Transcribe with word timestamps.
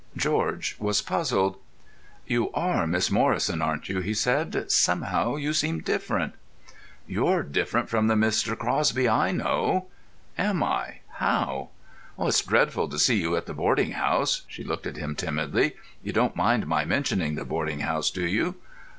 George 0.17 0.75
was 0.79 0.99
puzzled. 0.99 1.57
"You 2.25 2.51
are 2.53 2.87
Miss 2.87 3.11
Morrison, 3.11 3.61
aren't 3.61 3.87
you?" 3.87 3.99
he 3.99 4.15
said. 4.15 4.71
"Somehow 4.71 5.35
you 5.35 5.53
seem 5.53 5.81
different." 5.81 6.33
"You're 7.05 7.43
different 7.43 7.87
from 7.87 8.07
the 8.07 8.15
Mr. 8.15 8.57
Crosby 8.57 9.07
I 9.07 9.31
know." 9.31 9.89
"Am 10.39 10.63
I? 10.63 11.01
How?" 11.17 11.69
"It's 12.17 12.41
dreadful 12.41 12.89
to 12.89 12.97
see 12.97 13.21
you 13.21 13.35
at 13.35 13.45
the 13.45 13.53
boarding 13.53 13.91
house." 13.91 14.41
She 14.47 14.63
looked 14.63 14.87
at 14.87 14.97
him 14.97 15.13
timidly. 15.13 15.73
"You 16.01 16.13
don't 16.13 16.35
mind 16.35 16.65
my 16.65 16.83
mentioning 16.83 17.35
the 17.35 17.45
boarding 17.45 17.81
house, 17.81 18.09
do 18.09 18.25
you?" 18.25 18.55